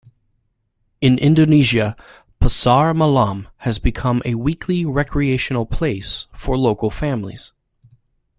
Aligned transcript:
In 0.99 1.19
Indonesia, 1.19 1.95
pasar 2.41 2.97
malam 2.97 3.45
has 3.57 3.77
become 3.77 4.19
a 4.25 4.33
weekly 4.33 4.83
recreational 4.83 5.67
place 5.67 6.25
for 6.33 6.57
local 6.57 6.89
families. 6.89 7.53